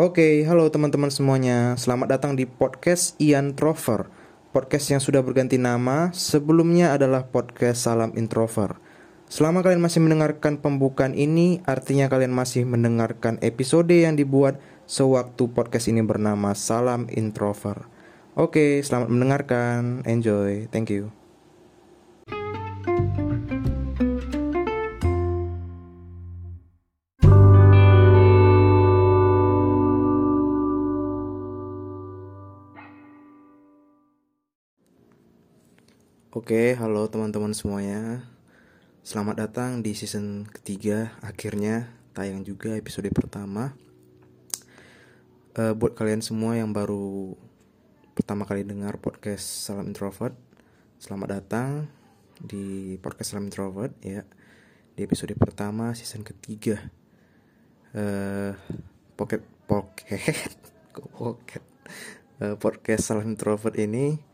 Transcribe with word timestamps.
Oke, 0.00 0.40
halo 0.48 0.72
teman-teman 0.72 1.12
semuanya. 1.12 1.76
Selamat 1.76 2.16
datang 2.16 2.32
di 2.32 2.48
podcast 2.48 3.12
Ian 3.20 3.52
Trover. 3.52 4.08
Podcast 4.48 4.88
yang 4.88 5.04
sudah 5.04 5.20
berganti 5.20 5.60
nama, 5.60 6.08
sebelumnya 6.16 6.96
adalah 6.96 7.28
podcast 7.28 7.84
Salam 7.84 8.16
Introver. 8.16 8.80
Selama 9.28 9.60
kalian 9.60 9.84
masih 9.84 10.00
mendengarkan 10.00 10.64
pembukaan 10.64 11.12
ini, 11.12 11.60
artinya 11.68 12.08
kalian 12.08 12.32
masih 12.32 12.64
mendengarkan 12.64 13.36
episode 13.44 13.92
yang 13.92 14.16
dibuat 14.16 14.56
sewaktu 14.88 15.52
podcast 15.52 15.92
ini 15.92 16.00
bernama 16.00 16.56
Salam 16.56 17.04
Introver. 17.12 17.84
Oke, 18.32 18.80
selamat 18.80 19.12
mendengarkan. 19.12 20.08
Enjoy. 20.08 20.72
Thank 20.72 20.88
you. 20.88 21.21
Oke, 36.52 36.76
halo 36.76 37.08
teman-teman 37.08 37.56
semuanya. 37.56 38.28
Selamat 39.00 39.40
datang 39.40 39.80
di 39.80 39.96
season 39.96 40.44
ketiga. 40.44 41.16
Akhirnya 41.24 41.88
tayang 42.12 42.44
juga 42.44 42.76
episode 42.76 43.08
pertama. 43.08 43.72
Uh, 45.56 45.72
buat 45.72 45.96
kalian 45.96 46.20
semua 46.20 46.60
yang 46.60 46.68
baru 46.68 47.32
pertama 48.12 48.44
kali 48.44 48.68
dengar 48.68 49.00
podcast 49.00 49.64
Salam 49.64 49.88
Introvert, 49.88 50.36
selamat 51.00 51.40
datang 51.40 51.88
di 52.36 53.00
podcast 53.00 53.32
Salam 53.32 53.48
Introvert 53.48 53.96
ya. 54.04 54.20
Di 54.92 55.08
episode 55.08 55.32
pertama 55.40 55.96
season 55.96 56.20
ketiga. 56.20 56.76
Uh, 57.96 58.52
pocket 59.16 59.40
pocket 59.64 60.20
pocket 61.16 61.64
uh, 62.44 62.60
podcast 62.60 63.08
Salam 63.08 63.32
Introvert 63.32 63.72
ini 63.80 64.31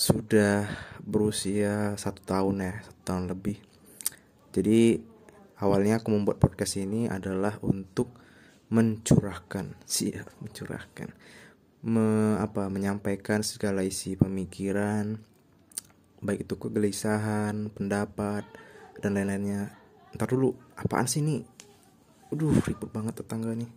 sudah 0.00 0.64
berusia 1.04 1.92
satu 2.00 2.24
tahun 2.24 2.64
ya 2.64 2.74
satu 2.80 3.00
tahun 3.04 3.24
lebih. 3.36 3.60
Jadi 4.48 4.96
awalnya 5.60 6.00
aku 6.00 6.08
membuat 6.16 6.40
podcast 6.40 6.80
ini 6.80 7.04
adalah 7.04 7.60
untuk 7.60 8.08
mencurahkan 8.72 9.76
sih 9.84 10.08
ya, 10.16 10.24
mencurahkan. 10.40 11.12
Me, 11.84 12.36
apa 12.40 12.72
menyampaikan 12.72 13.44
segala 13.44 13.84
isi 13.84 14.16
pemikiran 14.16 15.20
baik 16.20 16.44
itu 16.44 16.56
kegelisahan 16.56 17.68
pendapat 17.68 18.48
dan 19.04 19.20
lain-lainnya. 19.20 19.68
Ntar 20.16 20.32
dulu 20.32 20.56
apaan 20.80 21.08
sih 21.08 21.20
ini? 21.20 21.44
Aduh 22.32 22.56
ribet 22.56 22.88
banget 22.88 23.20
tetangga 23.20 23.52
nih. 23.52 23.68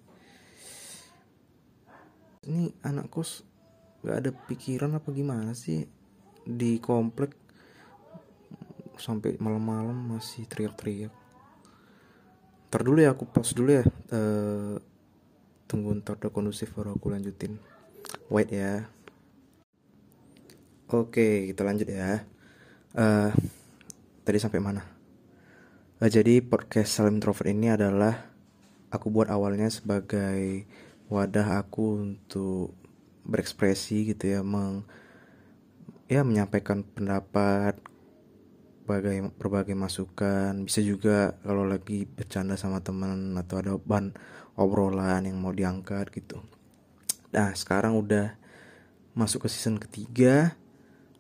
Ini 2.47 2.71
anak 2.87 3.11
kos 3.11 3.43
Gak 4.03 4.19
ada 4.19 4.31
pikiran 4.35 4.99
apa 4.99 5.15
gimana 5.15 5.55
sih 5.55 6.02
di 6.43 6.77
komplek 6.83 7.35
sampai 8.99 9.35
malam-malam 9.39 10.15
masih 10.15 10.45
teriak-teriak. 10.47 11.11
Ntar 12.69 12.81
dulu 12.83 12.99
ya 13.03 13.15
aku 13.15 13.27
pause 13.27 13.55
dulu 13.55 13.81
ya. 13.81 13.85
Uh, 14.11 14.77
tunggu 15.67 15.95
ntar 15.97 16.19
udah 16.21 16.31
kondusif 16.31 16.75
baru 16.77 16.95
aku 16.95 17.11
lanjutin. 17.11 17.57
Wait 18.29 18.53
ya. 18.53 18.87
Oke, 20.93 21.49
kita 21.49 21.65
lanjut 21.65 21.89
ya. 21.89 22.21
Uh, 22.93 23.33
tadi 24.21 24.37
sampai 24.37 24.61
mana? 24.61 24.85
Uh, 25.97 26.09
jadi 26.09 26.45
podcast 26.45 26.93
Salim 26.93 27.17
Introvert 27.17 27.49
ini 27.49 27.73
adalah 27.73 28.29
aku 28.93 29.09
buat 29.09 29.33
awalnya 29.33 29.73
sebagai 29.73 30.69
wadah 31.09 31.57
aku 31.65 31.97
untuk 31.97 32.77
berekspresi 33.25 34.13
gitu 34.13 34.37
ya, 34.37 34.41
meng 34.45 34.85
ya 36.11 36.21
menyampaikan 36.21 36.83
pendapat 36.83 37.79
berbagai 38.83 39.31
berbagai 39.39 39.75
masukan. 39.79 40.67
Bisa 40.67 40.83
juga 40.83 41.39
kalau 41.41 41.63
lagi 41.63 42.03
bercanda 42.03 42.59
sama 42.59 42.83
teman 42.83 43.33
atau 43.39 43.63
ada 43.63 43.73
ban 43.79 44.11
obrolan 44.59 45.23
yang 45.23 45.39
mau 45.39 45.55
diangkat 45.55 46.11
gitu. 46.11 46.43
Nah 47.31 47.55
sekarang 47.55 47.95
udah 47.95 48.35
masuk 49.15 49.47
ke 49.47 49.49
season 49.49 49.79
ketiga. 49.79 50.59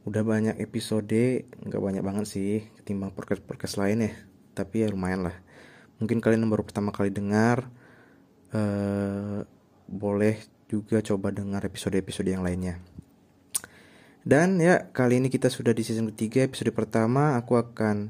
Udah 0.03 0.21
banyak 0.21 0.59
episode. 0.59 1.47
Nggak 1.63 1.81
banyak 1.81 2.03
banget 2.03 2.25
sih 2.27 2.67
ketimbang 2.83 3.15
podcast 3.15 3.41
podcast 3.47 3.79
lain 3.79 4.11
ya. 4.11 4.13
Tapi 4.53 4.83
ya 4.83 4.91
lumayan 4.91 5.31
lah. 5.31 5.37
Mungkin 6.03 6.19
kalian 6.19 6.43
baru 6.51 6.67
pertama 6.67 6.91
kali 6.91 7.09
dengar 7.09 7.71
eh, 8.51 9.47
boleh 9.87 10.35
juga 10.67 10.99
coba 10.99 11.31
dengar 11.31 11.63
episode-episode 11.63 12.27
yang 12.27 12.43
lainnya 12.43 12.92
dan 14.23 14.55
ya 14.63 14.87
kali 14.95 15.19
ini 15.19 15.27
kita 15.27 15.51
sudah 15.51 15.75
di 15.75 15.83
season 15.83 16.07
ketiga 16.15 16.47
episode 16.47 16.71
pertama. 16.71 17.35
Aku 17.35 17.59
akan 17.59 18.07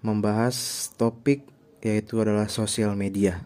membahas 0.00 0.88
topik 0.96 1.44
yaitu 1.84 2.16
adalah 2.16 2.48
sosial 2.48 2.96
media. 2.96 3.44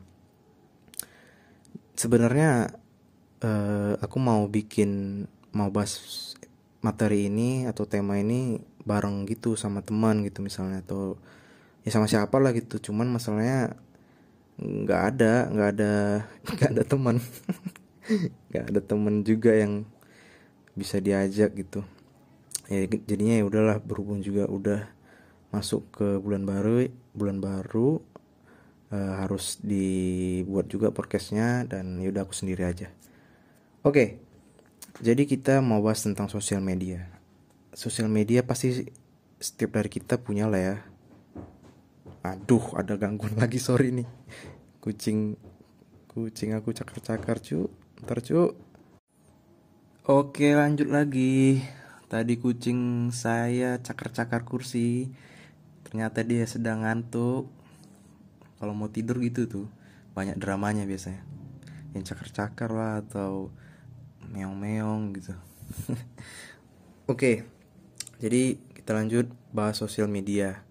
Sebenarnya 1.98 2.70
uh, 3.42 3.98
aku 3.98 4.16
mau 4.22 4.46
bikin 4.46 5.24
mau 5.50 5.74
bahas 5.74 5.98
materi 6.86 7.26
ini 7.26 7.66
atau 7.66 7.82
tema 7.82 8.14
ini 8.22 8.62
bareng 8.86 9.26
gitu 9.26 9.58
sama 9.58 9.82
teman 9.82 10.22
gitu 10.22 10.46
misalnya 10.46 10.86
atau 10.86 11.18
ya 11.82 11.90
sama 11.90 12.06
siapa 12.06 12.38
lah 12.38 12.54
gitu. 12.54 12.78
Cuman 12.78 13.10
masalahnya 13.10 13.74
nggak 14.62 15.02
ada 15.02 15.50
nggak 15.50 15.68
ada 15.74 15.92
nggak 16.54 16.70
ada 16.78 16.84
teman. 16.86 17.18
Nggak 18.54 18.64
ada 18.70 18.80
teman 18.86 19.26
juga 19.26 19.50
yang 19.50 19.82
bisa 20.78 21.00
diajak 21.00 21.56
gitu. 21.56 21.80
Ya 22.68 22.84
jadinya 22.86 23.40
ya 23.40 23.44
udahlah 23.48 23.80
berhubung 23.80 24.20
juga 24.20 24.44
udah 24.46 24.86
masuk 25.50 25.88
ke 25.94 26.08
bulan 26.20 26.44
baru 26.44 26.92
bulan 27.16 27.38
baru 27.40 28.04
uh, 28.92 29.12
harus 29.24 29.56
dibuat 29.64 30.68
juga 30.68 30.92
podcastnya 30.92 31.64
dan 31.64 31.96
ya 31.98 32.12
udah 32.12 32.28
aku 32.28 32.36
sendiri 32.36 32.68
aja. 32.68 32.92
Oke 33.80 34.26
jadi 34.96 35.28
kita 35.28 35.60
mau 35.60 35.84
bahas 35.84 36.00
tentang 36.00 36.32
sosial 36.32 36.64
media. 36.64 37.04
Sosial 37.76 38.08
media 38.08 38.40
pasti 38.40 38.88
setiap 39.36 39.76
dari 39.76 39.92
kita 39.92 40.16
punya 40.16 40.48
lah 40.48 40.60
ya. 40.60 40.76
Aduh 42.24 42.72
ada 42.72 42.96
gangguan 42.96 43.36
lagi 43.42 43.60
sorry 43.60 43.92
nih. 43.92 44.08
Kucing 44.80 45.36
kucing 46.08 46.56
aku 46.56 46.72
cakar-cakar 46.72 47.44
cu 47.44 47.68
ntar 48.00 48.24
cu 48.24 48.56
Oke 50.06 50.54
lanjut 50.54 50.86
lagi. 50.86 51.58
Tadi 52.06 52.38
kucing 52.38 53.10
saya 53.10 53.82
cakar-cakar 53.82 54.46
kursi. 54.46 55.10
Ternyata 55.82 56.22
dia 56.22 56.46
sedang 56.46 56.86
ngantuk. 56.86 57.50
Kalau 58.62 58.70
mau 58.70 58.86
tidur 58.86 59.18
gitu 59.18 59.50
tuh 59.50 59.66
Banyak 60.14 60.38
dramanya 60.38 60.86
biasanya. 60.86 61.26
Yang 61.90 62.14
cakar-cakar 62.14 62.70
lah 62.70 63.02
atau 63.02 63.50
Meong-meong 64.30 65.10
gitu. 65.18 65.34
Oke 67.10 67.42
Jadi 68.22 68.62
kita 68.78 68.94
lanjut 68.94 69.26
bahas 69.50 69.74
sosial 69.74 70.06
media. 70.06 70.62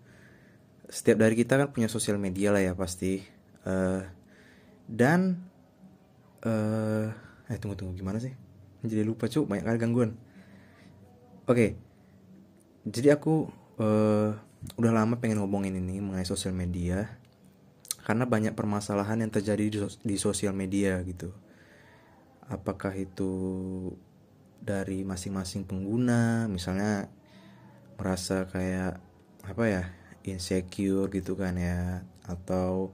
Setiap 0.88 1.20
dari 1.20 1.36
kita 1.36 1.60
kan 1.60 1.76
punya 1.76 1.92
sosial 1.92 2.16
media 2.16 2.56
lah 2.56 2.64
ya 2.64 2.72
pasti. 2.72 3.20
Uh, 3.68 4.00
Dan 4.88 5.44
uh, 6.48 7.12
Eh 7.52 7.60
tunggu-tunggu 7.60 8.00
gimana 8.00 8.24
sih 8.24 8.45
jadi 8.88 9.04
lupa 9.06 9.26
cuk. 9.30 9.50
Banyak 9.50 9.66
kali 9.66 9.78
gangguan. 9.78 10.12
Oke. 11.46 11.78
Jadi 12.86 13.10
aku 13.10 13.50
uh, 13.82 14.32
udah 14.78 14.92
lama 14.94 15.18
pengen 15.18 15.42
ngomongin 15.42 15.78
ini 15.78 16.02
mengenai 16.02 16.28
sosial 16.28 16.54
media. 16.54 17.18
Karena 18.06 18.30
banyak 18.30 18.54
permasalahan 18.54 19.26
yang 19.26 19.34
terjadi 19.34 19.66
di, 19.66 19.80
di 19.82 20.16
sosial 20.22 20.54
media 20.54 21.02
gitu. 21.02 21.34
Apakah 22.46 22.94
itu 22.94 23.34
dari 24.66 25.06
masing-masing 25.06 25.66
pengguna 25.70 26.50
misalnya 26.50 27.10
merasa 28.02 28.50
kayak 28.50 28.98
apa 29.46 29.64
ya 29.70 29.84
insecure 30.26 31.06
gitu 31.14 31.38
kan 31.38 31.54
ya 31.54 32.02
atau 32.26 32.90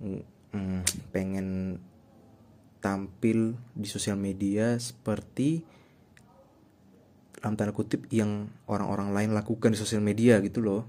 mm, 0.00 1.12
pengen 1.12 1.78
tampil 2.78 3.58
di 3.74 3.88
sosial 3.90 4.14
media 4.14 4.78
seperti 4.78 5.62
dalam 7.38 7.54
tanda 7.54 7.70
kutip 7.70 8.10
yang 8.10 8.50
orang-orang 8.66 9.14
lain 9.14 9.30
lakukan 9.34 9.74
di 9.74 9.78
sosial 9.78 10.02
media 10.02 10.42
gitu 10.42 10.58
loh. 10.58 10.82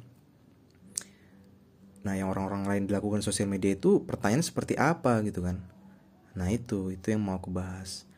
Nah, 2.01 2.17
yang 2.17 2.31
orang-orang 2.31 2.65
lain 2.65 2.83
dilakukan 2.89 3.21
di 3.21 3.27
sosial 3.27 3.51
media 3.51 3.75
itu 3.75 4.01
pertanyaan 4.01 4.41
seperti 4.41 4.73
apa 4.79 5.21
gitu 5.21 5.45
kan. 5.45 5.61
Nah, 6.33 6.49
itu 6.49 6.89
itu 6.89 7.13
yang 7.13 7.21
mau 7.21 7.37
aku 7.37 7.53
bahas. 7.53 8.09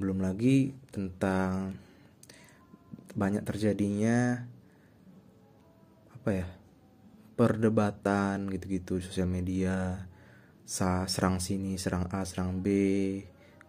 Belum 0.00 0.24
lagi 0.24 0.72
tentang 0.88 1.76
banyak 3.12 3.44
terjadinya 3.44 4.44
apa 6.16 6.30
ya? 6.32 6.48
perdebatan 7.36 8.48
gitu-gitu 8.48 9.04
sosial 9.04 9.28
media 9.28 10.08
sa 10.66 11.06
serang 11.06 11.38
sini 11.38 11.78
serang 11.78 12.10
A 12.10 12.26
serang 12.26 12.58
B 12.58 12.66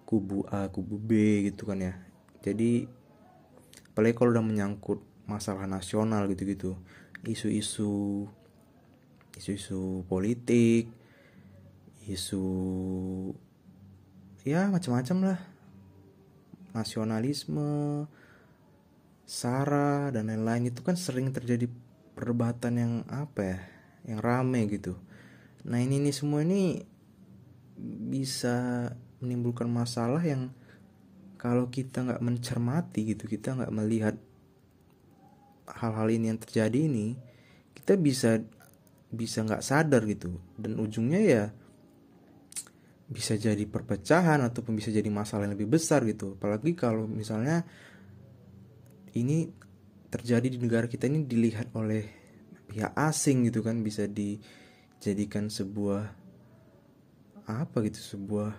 kubu 0.10 0.50
A 0.50 0.74
kubu 0.74 0.98
B 0.98 1.46
gitu 1.46 1.70
kan 1.70 1.78
ya. 1.78 1.94
Jadi 2.42 2.90
apalagi 3.94 4.18
kalau 4.18 4.34
udah 4.34 4.42
menyangkut 4.42 5.06
masalah 5.30 5.70
nasional 5.70 6.26
gitu-gitu 6.32 6.74
isu-isu 7.22 8.26
isu-isu 9.38 10.02
politik 10.10 10.90
isu 12.10 12.44
ya 14.42 14.66
macam-macam 14.74 15.18
lah. 15.32 15.40
Nasionalisme 16.74 17.70
sara 19.28 20.10
dan 20.10 20.34
lain-lain 20.34 20.72
itu 20.72 20.82
kan 20.82 20.98
sering 20.98 21.30
terjadi 21.30 21.70
perdebatan 22.18 22.74
yang 22.80 22.94
apa 23.12 23.42
ya 23.44 23.60
yang 24.08 24.20
rame 24.24 24.66
gitu 24.72 24.98
nah 25.68 25.78
ini 25.84 26.00
nih 26.00 26.16
semua 26.16 26.42
ini 26.48 26.80
bisa 28.08 28.90
menimbulkan 29.20 29.68
masalah 29.68 30.24
yang 30.24 30.50
kalau 31.38 31.70
kita 31.70 32.02
nggak 32.02 32.24
mencermati 32.24 33.14
gitu 33.14 33.30
kita 33.30 33.54
nggak 33.54 33.74
melihat 33.76 34.16
hal-hal 35.68 36.08
ini 36.10 36.34
yang 36.34 36.40
terjadi 36.40 36.90
ini 36.90 37.20
kita 37.76 37.94
bisa 38.00 38.42
bisa 39.08 39.44
nggak 39.44 39.64
sadar 39.64 40.04
gitu. 40.04 40.36
Dan 40.60 40.80
ujungnya 40.80 41.22
ya 41.24 41.44
bisa 43.08 43.40
jadi 43.40 43.64
perpecahan 43.64 44.44
ataupun 44.44 44.76
bisa 44.76 44.92
jadi 44.92 45.08
masalah 45.08 45.48
yang 45.48 45.56
lebih 45.56 45.72
besar 45.72 46.04
gitu. 46.04 46.36
Apalagi 46.36 46.76
kalau 46.76 47.08
misalnya 47.08 47.64
ini 49.16 49.48
terjadi 50.12 50.48
di 50.48 50.60
negara 50.60 50.88
kita 50.88 51.08
ini 51.08 51.24
dilihat 51.24 51.72
oleh 51.76 52.04
pihak 52.68 52.92
asing 53.00 53.48
gitu 53.48 53.64
kan 53.64 53.80
bisa 53.80 54.04
dijadikan 54.98 55.48
sebuah 55.48 56.04
apa 57.48 57.78
gitu 57.88 58.18
sebuah 58.18 58.52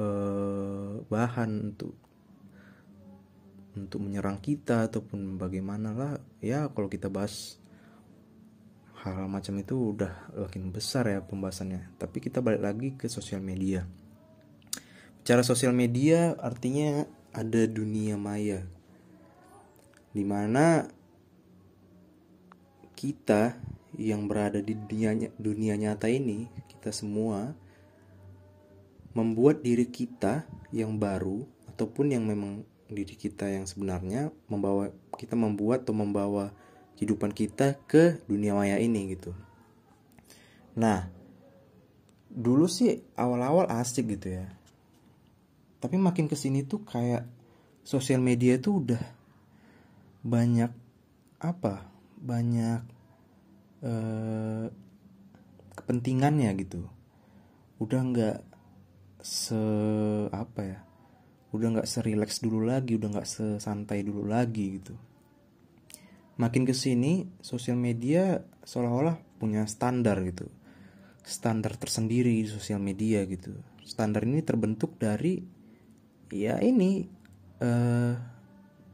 eh, 0.00 0.94
bahan 1.06 1.50
untuk 1.74 1.94
untuk 3.78 4.00
menyerang 4.02 4.42
kita 4.42 4.90
ataupun 4.90 5.38
bagaimana 5.38 5.94
lah 5.94 6.12
ya 6.42 6.66
kalau 6.72 6.90
kita 6.90 7.06
bahas 7.06 7.62
hal-hal 8.98 9.30
macam 9.30 9.54
itu 9.62 9.94
udah 9.94 10.34
makin 10.34 10.74
besar 10.74 11.06
ya 11.06 11.22
pembahasannya. 11.22 11.94
Tapi 12.02 12.18
kita 12.18 12.42
balik 12.42 12.62
lagi 12.62 12.88
ke 12.98 13.06
sosial 13.06 13.38
media. 13.38 13.86
Cara 15.22 15.46
sosial 15.46 15.70
media 15.70 16.34
artinya 16.40 17.06
ada 17.30 17.62
dunia 17.68 18.18
maya 18.18 18.64
di 20.16 20.24
mana 20.24 20.88
kita 22.96 23.54
yang 23.98 24.30
berada 24.30 24.62
di 24.62 24.78
dunia 24.78 25.34
dunia 25.34 25.74
nyata 25.74 26.06
ini 26.06 26.46
kita 26.70 26.94
semua 26.94 27.58
membuat 29.10 29.66
diri 29.66 29.90
kita 29.90 30.46
yang 30.70 30.94
baru 31.02 31.42
ataupun 31.74 32.14
yang 32.14 32.22
memang 32.22 32.62
diri 32.86 33.18
kita 33.18 33.50
yang 33.50 33.66
sebenarnya 33.66 34.30
membawa 34.46 34.94
kita 35.18 35.34
membuat 35.34 35.82
atau 35.82 35.98
membawa 35.98 36.54
kehidupan 36.94 37.34
kita 37.34 37.74
ke 37.90 38.22
dunia 38.30 38.54
maya 38.54 38.78
ini 38.78 39.18
gitu. 39.18 39.34
Nah, 40.78 41.10
dulu 42.30 42.70
sih 42.70 43.02
awal-awal 43.18 43.66
asik 43.70 44.14
gitu 44.14 44.38
ya. 44.38 44.46
Tapi 45.82 45.98
makin 45.98 46.30
ke 46.30 46.38
sini 46.38 46.62
tuh 46.62 46.82
kayak 46.86 47.26
sosial 47.82 48.22
media 48.22 48.58
tuh 48.62 48.82
udah 48.82 49.02
banyak 50.22 50.70
apa? 51.38 51.86
Banyak 52.18 52.97
eh, 53.82 54.66
kepentingannya 55.74 56.50
gitu. 56.58 56.86
Udah 57.78 58.00
nggak 58.02 58.38
se 59.22 59.60
apa 60.30 60.60
ya? 60.62 60.78
Udah 61.54 61.78
nggak 61.78 61.88
serileks 61.88 62.44
dulu 62.44 62.66
lagi, 62.66 62.98
udah 62.98 63.08
nggak 63.18 63.28
sesantai 63.28 64.04
dulu 64.04 64.28
lagi 64.28 64.80
gitu 64.80 64.94
makin 66.38 66.62
ke 66.62 66.72
sini 66.72 67.26
sosial 67.42 67.74
media 67.74 68.46
seolah-olah 68.62 69.18
punya 69.42 69.66
standar 69.66 70.22
gitu 70.22 70.46
standar 71.26 71.74
tersendiri 71.74 72.46
di 72.46 72.48
sosial 72.48 72.78
media 72.78 73.26
gitu 73.26 73.58
standar 73.82 74.22
ini 74.22 74.40
terbentuk 74.46 74.96
dari 75.02 75.42
ya 76.30 76.62
ini 76.62 77.04
uh, 77.58 78.14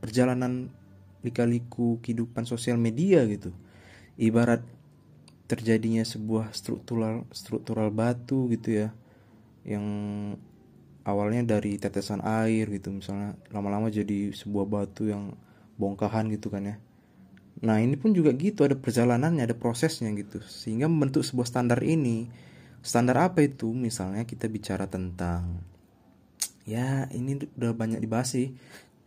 perjalanan 0.00 0.72
lika-liku 1.20 2.00
kehidupan 2.00 2.48
sosial 2.48 2.80
media 2.80 3.28
gitu 3.28 3.52
ibarat 4.16 4.64
terjadinya 5.44 6.00
sebuah 6.00 6.56
struktural 6.56 7.28
struktural 7.28 7.92
batu 7.92 8.48
gitu 8.48 8.84
ya 8.84 8.88
yang 9.68 9.84
awalnya 11.04 11.56
dari 11.56 11.76
tetesan 11.76 12.24
air 12.24 12.64
gitu 12.72 12.88
misalnya 12.88 13.36
lama-lama 13.52 13.92
jadi 13.92 14.32
sebuah 14.32 14.64
batu 14.64 15.12
yang 15.12 15.36
bongkahan 15.76 16.32
gitu 16.32 16.48
kan 16.48 16.64
ya. 16.64 16.76
Nah 17.60 17.80
ini 17.80 17.96
pun 18.00 18.16
juga 18.16 18.32
gitu 18.32 18.64
ada 18.64 18.76
perjalanannya 18.76 19.44
ada 19.44 19.56
prosesnya 19.56 20.08
gitu 20.16 20.40
sehingga 20.44 20.88
membentuk 20.88 21.24
sebuah 21.24 21.48
standar 21.48 21.80
ini. 21.84 22.28
Standar 22.84 23.32
apa 23.32 23.40
itu? 23.40 23.72
Misalnya 23.72 24.28
kita 24.28 24.48
bicara 24.48 24.88
tentang 24.88 25.60
ya 26.64 27.04
ini 27.12 27.36
udah 27.56 27.76
banyak 27.76 28.00
dibahas 28.00 28.36
sih 28.36 28.56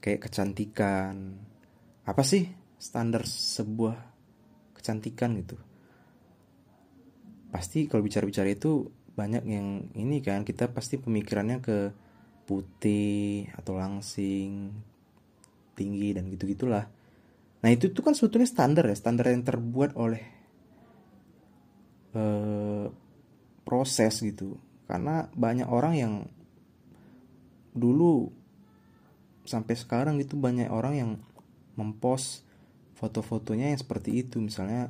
kayak 0.02 0.30
kecantikan. 0.30 1.38
Apa 2.06 2.22
sih 2.22 2.46
standar 2.78 3.26
sebuah 3.26 3.98
kecantikan 4.78 5.34
gitu 5.42 5.67
pasti 7.50 7.88
kalau 7.88 8.04
bicara-bicara 8.04 8.52
itu 8.52 8.92
banyak 9.18 9.44
yang 9.50 9.90
ini 9.98 10.22
kan 10.22 10.46
kita 10.46 10.70
pasti 10.70 11.02
pemikirannya 11.02 11.58
ke 11.64 11.78
putih 12.46 13.50
atau 13.58 13.76
langsing 13.76 14.72
tinggi 15.74 16.14
dan 16.16 16.30
gitu 16.30 16.48
gitulah 16.48 16.86
Nah 17.62 17.70
itu 17.74 17.90
tuh 17.90 18.06
kan 18.06 18.14
sebetulnya 18.14 18.50
standar 18.50 18.86
ya, 18.86 18.96
standar 18.96 19.34
yang 19.34 19.42
terbuat 19.42 19.98
oleh 19.98 20.24
uh, 22.14 22.86
proses 23.66 24.22
gitu. 24.22 24.56
Karena 24.86 25.28
banyak 25.34 25.68
orang 25.68 25.94
yang 25.98 26.14
dulu 27.74 28.30
sampai 29.48 29.76
sekarang 29.78 30.16
itu 30.22 30.40
banyak 30.40 30.70
orang 30.70 30.94
yang 30.98 31.12
mempost 31.78 32.44
foto-fotonya 32.98 33.76
yang 33.76 33.80
seperti 33.80 34.26
itu 34.26 34.42
misalnya 34.42 34.90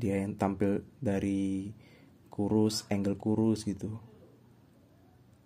dia 0.00 0.24
yang 0.24 0.32
tampil 0.40 0.80
dari 0.96 1.68
kurus 2.32 2.88
angle 2.88 3.20
kurus 3.20 3.68
gitu 3.68 4.00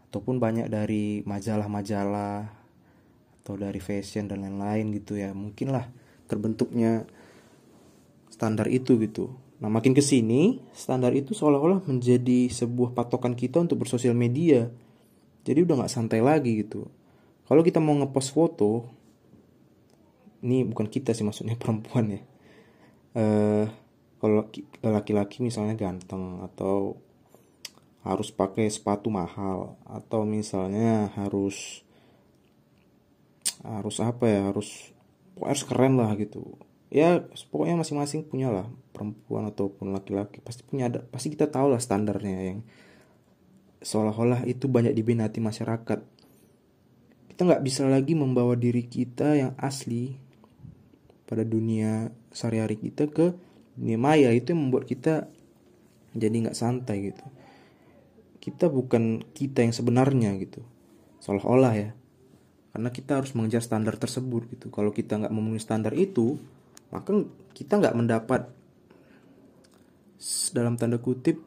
ataupun 0.06 0.38
banyak 0.38 0.70
dari 0.70 1.26
majalah-majalah 1.26 2.46
atau 3.42 3.54
dari 3.58 3.82
fashion 3.82 4.30
dan 4.30 4.46
lain-lain 4.46 4.94
gitu 4.94 5.18
ya 5.18 5.34
mungkin 5.34 5.74
lah 5.74 5.90
terbentuknya 6.30 7.02
standar 8.30 8.66
itu 8.70 8.98
gitu. 9.02 9.34
Nah 9.62 9.70
makin 9.70 9.94
ke 9.94 10.02
sini 10.02 10.58
standar 10.74 11.14
itu 11.14 11.34
seolah-olah 11.34 11.86
menjadi 11.86 12.50
sebuah 12.50 12.94
patokan 12.94 13.38
kita 13.38 13.62
untuk 13.62 13.86
bersosial 13.86 14.14
media. 14.14 14.70
Jadi 15.46 15.66
udah 15.66 15.84
nggak 15.84 15.92
santai 15.92 16.24
lagi 16.24 16.62
gitu. 16.62 16.90
Kalau 17.44 17.60
kita 17.60 17.78
mau 17.78 17.92
ngepost 17.94 18.32
foto, 18.32 18.88
ini 20.40 20.64
bukan 20.64 20.88
kita 20.88 21.12
sih 21.12 21.22
maksudnya 21.22 21.54
perempuan 21.62 22.18
ya. 22.18 22.20
Uh, 23.14 23.66
kalau 24.24 24.48
laki-laki 24.80 25.44
misalnya 25.44 25.76
ganteng 25.76 26.40
atau 26.40 26.96
harus 28.00 28.32
pakai 28.32 28.72
sepatu 28.72 29.12
mahal 29.12 29.76
atau 29.84 30.24
misalnya 30.24 31.12
harus 31.12 31.84
harus 33.60 34.00
apa 34.00 34.24
ya 34.24 34.40
harus 34.48 34.96
harus 35.36 35.62
keren 35.68 36.00
lah 36.00 36.16
gitu. 36.16 36.56
Ya 36.88 37.20
pokoknya 37.52 37.76
masing-masing 37.76 38.24
punya 38.24 38.48
lah 38.48 38.64
perempuan 38.96 39.44
ataupun 39.52 39.92
laki-laki 39.92 40.40
pasti 40.40 40.64
punya 40.64 40.88
ada 40.88 41.04
pasti 41.12 41.28
kita 41.28 41.52
tahu 41.52 41.76
lah 41.76 41.80
standarnya 41.84 42.48
yang 42.48 42.58
seolah-olah 43.84 44.48
itu 44.48 44.72
banyak 44.72 44.96
diminati 44.96 45.44
masyarakat. 45.44 46.00
Kita 47.28 47.40
nggak 47.44 47.60
bisa 47.60 47.84
lagi 47.92 48.16
membawa 48.16 48.56
diri 48.56 48.88
kita 48.88 49.36
yang 49.36 49.52
asli 49.60 50.16
pada 51.28 51.44
dunia 51.44 52.08
sehari-hari 52.32 52.80
kita 52.80 53.12
ke 53.12 53.36
dunia 53.74 53.98
maya 53.98 54.30
itu 54.30 54.54
yang 54.54 54.70
membuat 54.70 54.86
kita 54.86 55.26
jadi 56.14 56.34
nggak 56.46 56.58
santai 56.58 57.10
gitu. 57.10 57.24
Kita 58.38 58.70
bukan 58.70 59.24
kita 59.34 59.66
yang 59.66 59.74
sebenarnya 59.74 60.30
gitu. 60.38 60.62
Seolah-olah 61.18 61.74
ya. 61.74 61.90
Karena 62.74 62.90
kita 62.90 63.22
harus 63.22 63.34
mengejar 63.34 63.62
standar 63.62 63.98
tersebut 63.98 64.46
gitu. 64.54 64.70
Kalau 64.70 64.94
kita 64.94 65.18
nggak 65.18 65.34
memenuhi 65.34 65.62
standar 65.62 65.94
itu 65.94 66.38
maka 66.94 67.10
kita 67.50 67.82
nggak 67.82 67.96
mendapat 67.98 68.46
dalam 70.54 70.78
tanda 70.78 71.02
kutip 71.02 71.42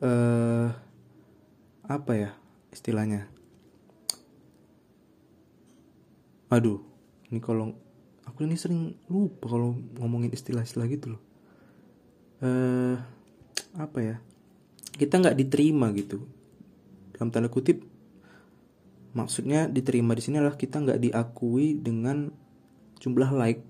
eh, 0.00 0.68
apa 1.84 2.12
ya 2.16 2.32
istilahnya? 2.72 3.28
Aduh 6.48 6.80
ini 7.28 7.42
kalau 7.42 7.74
aku 8.24 8.46
ini 8.46 8.54
sering 8.54 8.94
lupa 9.10 9.50
kalau 9.50 9.74
ngomongin 9.98 10.30
istilah-istilah 10.30 10.86
gitu 10.88 11.16
loh 11.16 11.25
eh 12.42 12.96
apa 13.76 13.98
ya? 14.00 14.16
Kita 14.96 15.20
nggak 15.20 15.36
diterima 15.36 15.92
gitu. 15.92 16.20
Dalam 17.12 17.28
tanda 17.32 17.48
kutip 17.48 17.80
maksudnya 19.16 19.64
diterima 19.68 20.12
di 20.12 20.22
sini 20.24 20.36
adalah 20.36 20.60
kita 20.60 20.84
nggak 20.84 21.00
diakui 21.00 21.80
dengan 21.80 22.28
jumlah 23.00 23.30
like. 23.32 23.62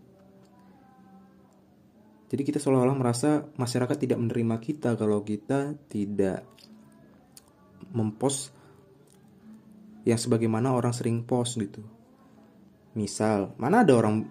Jadi 2.27 2.43
kita 2.43 2.59
seolah-olah 2.59 2.99
merasa 2.99 3.47
masyarakat 3.55 4.03
tidak 4.03 4.19
menerima 4.19 4.59
kita 4.59 4.99
kalau 4.99 5.23
kita 5.23 5.79
tidak 5.87 6.43
mempost 7.95 8.51
yang 10.03 10.19
sebagaimana 10.19 10.75
orang 10.75 10.91
sering 10.91 11.23
post 11.23 11.59
gitu. 11.59 11.83
Misal, 12.99 13.55
mana 13.59 13.87
ada 13.87 13.95
orang 13.95 14.27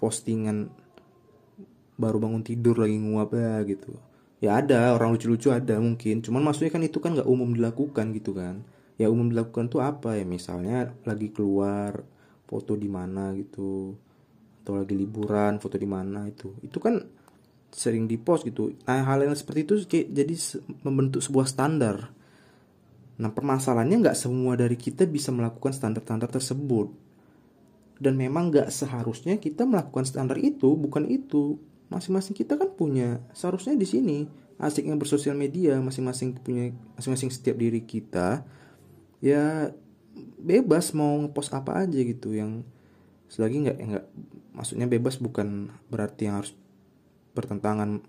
postingan 0.00 0.72
baru 1.96 2.20
bangun 2.20 2.44
tidur 2.44 2.76
lagi 2.80 2.96
nguap 2.96 3.32
ya 3.32 3.60
gitu. 3.64 3.96
Ya 4.40 4.60
ada, 4.60 4.92
orang 4.92 5.16
lucu-lucu 5.16 5.48
ada 5.48 5.80
mungkin. 5.80 6.20
Cuman 6.20 6.44
maksudnya 6.44 6.72
kan 6.72 6.84
itu 6.84 7.00
kan 7.00 7.16
nggak 7.16 7.28
umum 7.28 7.56
dilakukan 7.56 8.12
gitu 8.12 8.36
kan. 8.36 8.64
Ya 9.00 9.08
umum 9.08 9.32
dilakukan 9.32 9.72
tuh 9.72 9.80
apa 9.80 10.16
ya? 10.16 10.24
Misalnya 10.28 10.92
lagi 11.08 11.32
keluar 11.32 12.04
foto 12.46 12.76
di 12.76 12.86
mana 12.86 13.32
gitu 13.34 13.96
atau 14.62 14.82
lagi 14.82 14.94
liburan 14.98 15.62
foto 15.62 15.78
di 15.80 15.88
mana 15.88 16.28
itu. 16.28 16.52
Itu 16.60 16.78
kan 16.78 17.00
sering 17.72 18.06
dipost 18.06 18.44
gitu. 18.44 18.76
Nah, 18.84 19.04
hal 19.04 19.24
yang 19.24 19.34
seperti 19.34 19.60
itu 19.66 19.74
jadi 19.88 20.34
membentuk 20.84 21.24
sebuah 21.24 21.48
standar 21.48 22.16
Nah 23.16 23.32
permasalahannya 23.32 24.04
nggak 24.04 24.18
semua 24.18 24.60
dari 24.60 24.76
kita 24.76 25.08
bisa 25.08 25.32
melakukan 25.32 25.72
standar-standar 25.72 26.28
tersebut. 26.28 26.92
Dan 27.96 28.20
memang 28.20 28.52
nggak 28.52 28.68
seharusnya 28.68 29.40
kita 29.40 29.64
melakukan 29.64 30.04
standar 30.04 30.36
itu, 30.36 30.76
bukan 30.76 31.08
itu. 31.08 31.56
Masing-masing 31.86 32.34
kita 32.34 32.58
kan 32.58 32.72
punya, 32.74 33.22
seharusnya 33.36 33.78
di 33.78 33.86
sini 33.86 34.18
asiknya 34.56 34.96
bersosial 34.96 35.36
media, 35.36 35.76
masing-masing 35.78 36.40
punya, 36.40 36.72
masing-masing 36.96 37.28
setiap 37.28 37.60
diri 37.60 37.84
kita, 37.84 38.42
ya 39.20 39.70
bebas 40.40 40.96
mau 40.96 41.12
ngepost 41.20 41.52
apa 41.52 41.84
aja 41.84 42.00
gitu 42.00 42.32
yang 42.32 42.64
selagi 43.28 43.68
nggak 43.68 43.78
nggak 43.78 44.04
maksudnya 44.56 44.86
bebas 44.88 45.20
bukan 45.20 45.68
berarti 45.92 46.30
yang 46.30 46.40
harus 46.40 46.56
bertentangan 47.36 48.00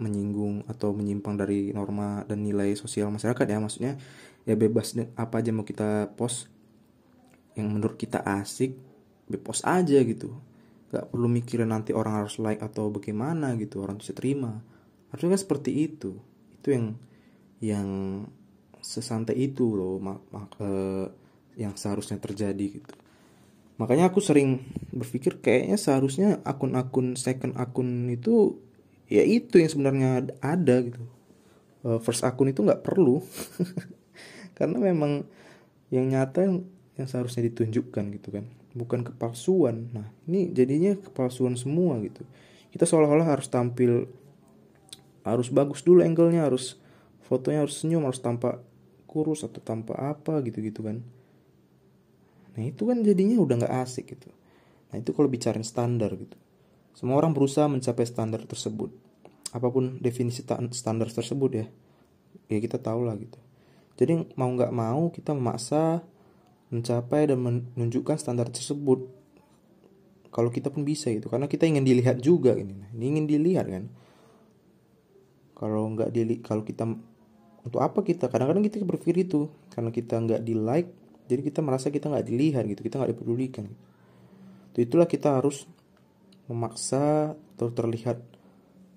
menyinggung 0.00 0.64
atau 0.64 0.96
menyimpang 0.96 1.36
dari 1.36 1.76
norma 1.76 2.24
dan 2.24 2.40
nilai 2.40 2.72
sosial 2.72 3.12
masyarakat 3.12 3.44
ya 3.44 3.60
maksudnya 3.60 3.92
ya 4.48 4.56
bebas 4.56 4.96
apa 5.20 5.44
aja 5.44 5.52
mau 5.52 5.68
kita 5.68 6.08
post 6.16 6.48
yang 7.52 7.68
menurut 7.68 8.00
kita 8.00 8.24
asik 8.24 8.72
bebas 9.28 9.60
aja 9.68 10.00
gitu 10.00 10.32
nggak 10.90 11.14
perlu 11.14 11.30
mikirin 11.30 11.70
nanti 11.70 11.94
orang 11.94 12.26
harus 12.26 12.42
like 12.42 12.58
atau 12.58 12.90
bagaimana 12.90 13.54
gitu 13.54 13.82
orang 13.86 14.02
bisa 14.02 14.10
terima. 14.10 14.58
Harusnya 15.14 15.38
kan 15.38 15.40
seperti 15.40 15.70
itu. 15.86 16.18
Itu 16.58 16.68
yang 16.74 16.86
yang 17.62 17.88
sesantai 18.82 19.36
itu 19.38 19.78
loh 19.78 20.02
mak, 20.02 20.20
mak 20.34 20.50
eh, 20.58 21.06
yang 21.54 21.78
seharusnya 21.78 22.18
terjadi 22.18 22.82
gitu. 22.82 22.94
Makanya 23.78 24.12
aku 24.12 24.18
sering 24.20 24.66
berpikir 24.92 25.40
kayaknya 25.40 25.78
seharusnya 25.78 26.28
akun-akun 26.44 27.16
second 27.16 27.56
akun 27.56 28.10
itu 28.12 28.60
ya 29.06 29.22
itu 29.24 29.62
yang 29.62 29.70
sebenarnya 29.70 30.08
ada 30.42 30.76
gitu. 30.84 31.00
Uh, 31.80 31.96
first 31.96 32.20
akun 32.28 32.52
itu 32.52 32.60
nggak 32.60 32.84
perlu. 32.84 33.24
Karena 34.58 34.76
memang 34.76 35.24
yang 35.88 36.12
nyata 36.12 36.44
yang, 36.44 36.68
yang 37.00 37.08
seharusnya 37.08 37.48
ditunjukkan 37.48 38.04
gitu 38.20 38.28
kan 38.36 38.59
bukan 38.74 39.02
kepalsuan. 39.02 39.90
Nah 39.90 40.06
ini 40.30 40.50
jadinya 40.54 40.94
kepalsuan 40.94 41.58
semua 41.58 41.98
gitu. 42.04 42.22
Kita 42.70 42.86
seolah-olah 42.86 43.26
harus 43.26 43.50
tampil 43.50 44.06
harus 45.20 45.52
bagus 45.52 45.84
dulu 45.84 46.00
angle-nya 46.00 46.48
harus 46.48 46.80
fotonya 47.26 47.62
harus 47.62 47.76
senyum 47.76 48.08
harus 48.08 48.24
tampak 48.24 48.62
kurus 49.04 49.44
atau 49.44 49.60
tanpa 49.60 49.98
apa 49.98 50.40
gitu-gitu 50.46 50.86
kan. 50.86 51.02
Nah 52.56 52.62
itu 52.62 52.86
kan 52.86 53.02
jadinya 53.02 53.36
udah 53.42 53.66
nggak 53.66 53.74
asik 53.84 54.16
gitu. 54.16 54.30
Nah 54.90 54.96
itu 54.98 55.10
kalau 55.14 55.28
bicarain 55.30 55.66
standar 55.66 56.14
gitu. 56.16 56.38
Semua 56.94 57.18
orang 57.20 57.34
berusaha 57.34 57.70
mencapai 57.70 58.06
standar 58.06 58.42
tersebut. 58.46 58.90
Apa 59.50 59.66
pun 59.66 59.98
definisi 59.98 60.46
standar 60.74 61.08
tersebut 61.10 61.50
ya 61.52 61.66
ya 62.50 62.58
kita 62.58 62.82
tahu 62.82 63.06
lah 63.06 63.14
gitu. 63.18 63.38
Jadi 63.94 64.34
mau 64.34 64.50
nggak 64.50 64.74
mau 64.74 65.10
kita 65.14 65.30
memaksa 65.34 66.02
mencapai 66.70 67.26
dan 67.26 67.38
menunjukkan 67.42 68.16
standar 68.16 68.48
tersebut. 68.48 69.10
Kalau 70.30 70.50
kita 70.54 70.70
pun 70.70 70.86
bisa 70.86 71.10
itu, 71.10 71.26
karena 71.26 71.50
kita 71.50 71.66
ingin 71.66 71.82
dilihat 71.82 72.22
juga 72.22 72.54
ini. 72.54 72.86
Ini 72.94 73.04
ingin 73.18 73.26
dilihat 73.26 73.66
kan. 73.66 73.90
Kalau 75.58 75.90
nggak 75.90 76.14
dilihat, 76.14 76.42
kalau 76.46 76.62
kita 76.62 76.86
untuk 77.66 77.80
apa 77.82 78.00
kita? 78.06 78.30
Kadang-kadang 78.30 78.64
kita 78.64 78.86
berpikir 78.86 79.26
itu 79.26 79.50
karena 79.74 79.90
kita 79.90 80.16
nggak 80.22 80.40
di 80.46 80.54
like, 80.54 80.88
jadi 81.26 81.42
kita 81.42 81.60
merasa 81.60 81.90
kita 81.90 82.06
nggak 82.08 82.26
dilihat 82.30 82.64
gitu, 82.70 82.80
kita 82.86 83.02
nggak 83.02 83.12
dipedulikan. 83.18 83.66
Itu 84.70 84.78
itulah 84.86 85.10
kita 85.10 85.42
harus 85.42 85.66
memaksa 86.46 87.34
atau 87.34 87.68
terlihat 87.74 88.22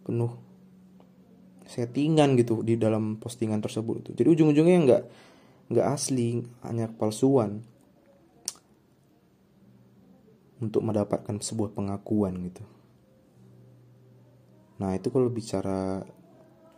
penuh 0.06 0.38
settingan 1.66 2.38
gitu 2.38 2.62
di 2.62 2.78
dalam 2.78 3.18
postingan 3.18 3.58
tersebut 3.58 4.06
itu. 4.06 4.10
Jadi 4.14 4.28
ujung-ujungnya 4.30 4.78
nggak 4.86 5.04
nggak 5.72 5.88
asli, 5.88 6.44
hanya 6.64 6.92
palsuan 6.92 7.64
untuk 10.64 10.84
mendapatkan 10.84 11.36
sebuah 11.40 11.76
pengakuan 11.76 12.40
gitu. 12.48 12.64
Nah 14.80 14.96
itu 14.96 15.12
kalau 15.12 15.28
bicara 15.28 16.04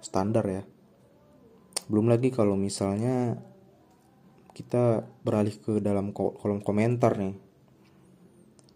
standar 0.02 0.46
ya. 0.46 0.64
Belum 1.86 2.10
lagi 2.10 2.34
kalau 2.34 2.58
misalnya 2.58 3.38
kita 4.58 5.06
beralih 5.22 5.58
ke 5.62 5.78
dalam 5.78 6.10
kolom 6.14 6.62
komentar 6.66 7.14
nih. 7.18 7.36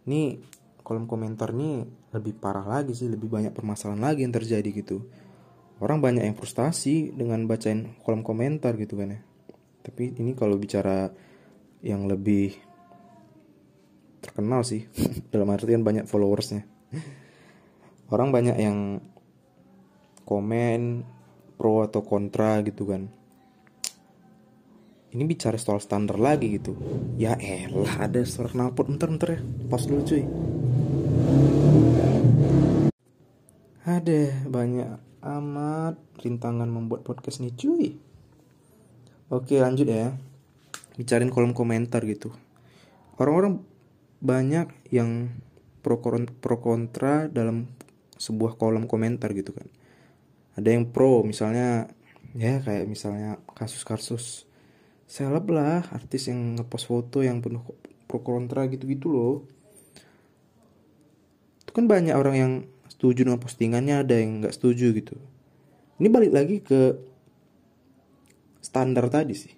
Ini 0.05 0.21
kolom 0.85 1.09
komentar 1.09 1.53
nih 1.53 1.85
lebih 2.13 2.37
parah 2.37 2.65
lagi 2.65 2.93
sih, 2.93 3.09
lebih 3.09 3.29
banyak 3.29 3.53
permasalahan 3.53 4.01
lagi 4.01 4.25
yang 4.25 4.33
terjadi 4.33 4.69
gitu 4.69 5.05
orang 5.79 6.03
banyak 6.03 6.23
yang 6.27 6.35
frustasi 6.35 7.15
dengan 7.15 7.47
bacain 7.47 7.95
kolom 8.03 8.21
komentar 8.23 8.75
gitu 8.75 8.99
kan 8.99 9.15
ya 9.15 9.19
tapi 9.79 10.11
ini 10.19 10.35
kalau 10.35 10.59
bicara 10.59 11.07
yang 11.79 12.07
lebih 12.11 12.51
terkenal 14.19 14.67
sih 14.67 14.85
dalam 15.33 15.47
artian 15.51 15.83
banyak 15.83 16.05
followersnya. 16.05 16.67
Orang 18.09 18.33
banyak 18.33 18.57
yang 18.57 18.99
komen 20.25 21.05
pro 21.55 21.85
atau 21.85 22.01
kontra 22.01 22.59
gitu 22.65 22.89
kan. 22.89 23.07
Ini 25.09 25.25
bicara 25.25 25.57
soal 25.57 25.81
standar 25.81 26.21
lagi 26.21 26.53
gitu. 26.61 26.77
Ya 27.17 27.33
elah 27.37 28.05
ada 28.05 28.21
suara 28.25 28.53
knalpot. 28.53 28.85
Bentar 28.93 29.09
bentar 29.09 29.29
ya. 29.37 29.41
Pas 29.65 29.81
dulu 29.81 30.05
cuy. 30.05 30.23
Ada 33.89 34.45
banyak 34.45 34.91
amat 35.25 35.97
rintangan 36.21 36.69
membuat 36.69 37.01
podcast 37.01 37.41
nih 37.41 37.53
cuy 37.57 38.08
oke 39.29 39.55
lanjut 39.57 39.87
ya. 39.87 40.17
Bicarain 40.97 41.31
kolom 41.31 41.55
komentar 41.55 42.03
gitu. 42.03 42.35
Orang-orang 43.15 43.63
banyak 44.19 44.67
yang 44.91 45.31
pro, 45.79 46.01
pro 46.43 46.57
kontra 46.59 47.31
dalam 47.31 47.71
sebuah 48.19 48.59
kolom 48.59 48.85
komentar 48.85 49.31
gitu 49.31 49.55
kan. 49.55 49.67
Ada 50.59 50.75
yang 50.75 50.91
pro 50.91 51.23
misalnya 51.23 51.87
ya 52.35 52.59
kayak 52.61 52.85
misalnya 52.85 53.39
kasus-kasus 53.55 54.43
seleb 55.09 55.49
lah 55.49 55.87
artis 55.89 56.29
yang 56.29 56.59
ngepost 56.59 56.85
foto 56.85 57.25
yang 57.25 57.41
penuh 57.41 57.63
pro 58.05 58.19
kontra 58.21 58.67
gitu-gitu 58.67 59.07
loh. 59.09 59.35
Itu 61.63 61.71
kan 61.71 61.87
banyak 61.87 62.13
orang 62.13 62.35
yang 62.35 62.53
setuju 62.91 63.23
dengan 63.23 63.39
postingannya 63.39 64.03
ada 64.03 64.19
yang 64.19 64.43
nggak 64.43 64.53
setuju 64.53 64.91
gitu. 64.91 65.15
Ini 66.03 66.07
balik 66.11 66.31
lagi 66.35 66.59
ke 66.59 67.08
standar 68.69 69.09
tadi 69.09 69.33
sih. 69.33 69.53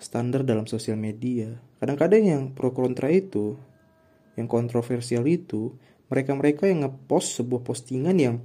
Standar 0.00 0.40
dalam 0.40 0.64
sosial 0.64 0.96
media. 0.96 1.52
Kadang-kadang 1.76 2.24
yang 2.24 2.42
pro 2.56 2.72
kontra 2.72 3.12
itu 3.12 3.60
yang 4.40 4.48
kontroversial 4.48 5.28
itu 5.28 5.76
mereka-mereka 6.08 6.64
yang 6.64 6.88
ngepost 6.88 7.36
sebuah 7.36 7.60
postingan 7.60 8.16
yang 8.16 8.36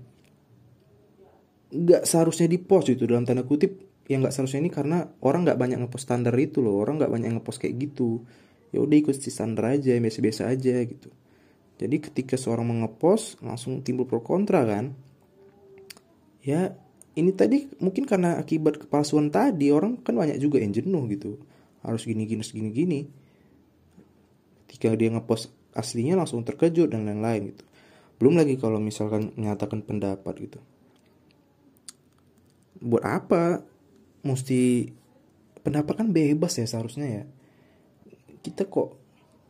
nggak 1.71 2.03
seharusnya 2.03 2.51
dipost 2.51 2.91
itu 2.91 3.07
dalam 3.07 3.23
tanda 3.23 3.47
kutip 3.47 3.79
yang 4.11 4.21
nggak 4.21 4.35
seharusnya 4.35 4.59
ini 4.67 4.71
karena 4.71 5.07
orang 5.23 5.47
nggak 5.47 5.57
banyak 5.57 5.77
ngepost 5.81 6.03
standar 6.05 6.35
itu 6.35 6.59
loh 6.59 6.77
orang 6.77 6.99
nggak 6.99 7.11
banyak 7.15 7.29
ngepost 7.39 7.63
kayak 7.63 7.79
gitu. 7.79 8.27
Ya 8.75 8.83
udah 8.83 8.97
ikut 8.99 9.15
si 9.15 9.31
standar 9.31 9.79
aja 9.79 9.95
biasa-biasa 9.95 10.51
aja 10.51 10.83
gitu. 10.83 11.07
Jadi 11.79 11.95
ketika 12.03 12.35
seorang 12.35 12.67
mengepost 12.67 13.39
langsung 13.39 13.79
timbul 13.79 14.03
pro 14.03 14.19
kontra 14.19 14.67
kan. 14.67 14.91
Ya 16.43 16.77
ini 17.15 17.31
tadi 17.31 17.71
mungkin 17.79 18.03
karena 18.03 18.35
akibat 18.35 18.75
kepalsuan 18.75 19.31
tadi 19.31 19.71
orang 19.71 20.03
kan 20.03 20.15
banyak 20.15 20.35
juga 20.39 20.59
yang 20.59 20.75
jenuh 20.75 21.03
gitu. 21.07 21.39
Harus 21.79 22.03
gini 22.03 22.27
gini 22.27 22.43
segini 22.43 22.69
gini. 22.75 22.99
Ketika 24.67 24.91
dia 24.99 25.11
ngepost 25.15 25.51
aslinya 25.71 26.19
langsung 26.19 26.43
terkejut 26.43 26.91
dan 26.91 27.07
lain-lain 27.07 27.55
gitu. 27.55 27.63
Belum 28.19 28.35
lagi 28.35 28.59
kalau 28.59 28.83
misalkan 28.83 29.31
menyatakan 29.39 29.83
pendapat 29.83 30.33
gitu. 30.43 30.59
Buat 32.83 33.03
apa 33.07 33.63
mesti 34.27 34.91
pendapat 35.63 35.93
kan 36.03 36.09
bebas 36.11 36.59
ya 36.59 36.67
seharusnya 36.69 37.07
ya 37.07 37.23
kita 38.45 38.69
kok 38.69 38.93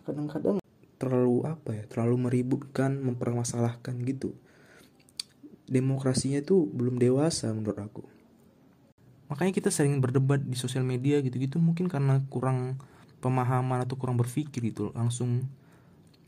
kadang-kadang 0.08 0.64
terlalu 0.96 1.44
apa 1.44 1.76
ya 1.76 1.84
terlalu 1.92 2.16
meributkan 2.32 2.96
mempermasalahkan 3.04 4.00
gitu 4.08 4.32
demokrasinya 5.66 6.42
tuh 6.46 6.70
belum 6.70 7.02
dewasa 7.02 7.50
menurut 7.50 7.80
aku. 7.82 8.04
Makanya 9.26 9.52
kita 9.58 9.70
sering 9.74 9.98
berdebat 9.98 10.46
di 10.46 10.54
sosial 10.54 10.86
media 10.86 11.18
gitu-gitu 11.26 11.58
mungkin 11.58 11.90
karena 11.90 12.22
kurang 12.30 12.78
pemahaman 13.18 13.82
atau 13.82 13.98
kurang 13.98 14.22
berpikir 14.22 14.62
gitu 14.70 14.94
langsung 14.94 15.50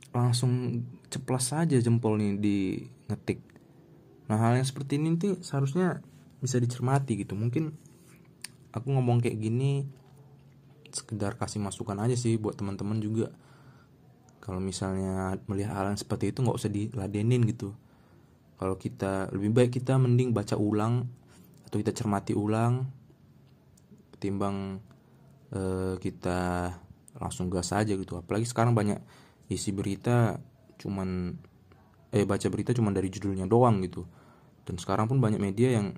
langsung 0.09 0.81
ceplas 1.13 1.53
saja 1.53 1.77
jempol 1.77 2.17
nih 2.17 2.33
di 2.41 2.57
ngetik. 3.05 3.37
Nah 4.25 4.41
hal 4.41 4.57
yang 4.57 4.65
seperti 4.65 4.97
ini 4.97 5.13
tuh 5.21 5.37
seharusnya 5.45 6.01
bisa 6.41 6.57
dicermati 6.57 7.21
gitu. 7.21 7.37
Mungkin 7.37 7.69
aku 8.73 8.87
ngomong 8.89 9.21
kayak 9.21 9.37
gini 9.37 9.85
sekedar 10.89 11.37
kasih 11.37 11.61
masukan 11.61 12.01
aja 12.01 12.17
sih 12.17 12.41
buat 12.41 12.57
teman-teman 12.57 12.97
juga. 12.97 13.29
Kalau 14.41 14.57
misalnya 14.57 15.37
melihat 15.45 15.77
hal 15.77 15.93
yang 15.93 15.99
seperti 16.01 16.33
itu 16.33 16.41
nggak 16.41 16.57
usah 16.57 16.71
diladenin 16.73 17.45
gitu 17.45 17.77
kalau 18.57 18.75
kita 18.75 19.29
lebih 19.33 19.53
baik 19.53 19.71
kita 19.81 20.01
mending 20.01 20.33
baca 20.33 20.57
ulang 20.57 21.05
atau 21.69 21.77
kita 21.77 21.93
cermati 21.93 22.33
ulang 22.33 22.89
ketimbang 24.17 24.81
uh, 25.53 25.93
kita 26.01 26.73
langsung 27.21 27.53
gas 27.53 27.69
aja 27.73 27.93
gitu. 27.93 28.17
Apalagi 28.17 28.49
sekarang 28.49 28.73
banyak 28.73 28.97
isi 29.53 29.69
berita 29.69 30.41
cuman 30.81 31.37
eh 32.13 32.25
baca 32.25 32.47
berita 32.49 32.73
cuman 32.73 32.93
dari 32.97 33.13
judulnya 33.13 33.45
doang 33.45 33.77
gitu. 33.85 34.09
Dan 34.65 34.81
sekarang 34.81 35.05
pun 35.05 35.21
banyak 35.21 35.37
media 35.37 35.77
yang 35.77 35.93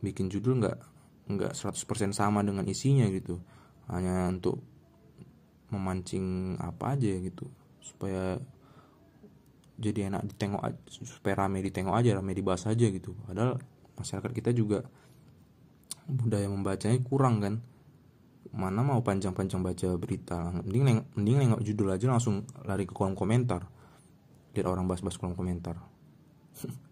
bikin 0.00 0.30
judul 0.30 0.62
nggak 0.62 0.78
nggak 1.30 1.52
100% 1.54 2.14
sama 2.14 2.46
dengan 2.46 2.62
isinya 2.70 3.10
gitu. 3.10 3.42
Hanya 3.90 4.30
untuk 4.30 4.62
memancing 5.70 6.58
apa 6.58 6.98
aja 6.98 7.10
gitu 7.18 7.46
supaya 7.82 8.38
jadi 9.80 10.12
enak 10.12 10.28
ditengok 10.36 10.62
supaya 11.08 11.48
rame 11.48 11.64
ditengok 11.64 11.96
aja 11.96 12.20
rame 12.20 12.36
dibahas 12.36 12.68
aja 12.68 12.86
gitu. 12.92 13.16
Padahal 13.24 13.56
masyarakat 13.96 14.30
kita 14.36 14.52
juga 14.52 14.84
budaya 16.04 16.46
membacanya 16.52 17.00
kurang 17.00 17.40
kan. 17.40 17.54
Mana 18.52 18.84
mau 18.84 19.00
panjang-panjang 19.00 19.64
baca 19.64 19.88
berita 19.96 20.52
mending 20.60 20.84
neng 20.84 20.98
mending 21.16 21.36
nengok 21.40 21.62
judul 21.64 21.96
aja 21.96 22.12
langsung 22.12 22.44
lari 22.68 22.84
ke 22.84 22.92
kolom 22.92 23.16
komentar. 23.16 23.64
Lihat 24.52 24.66
orang 24.68 24.84
bahas-bahas 24.84 25.16
kolom 25.16 25.34
komentar. 25.34 25.80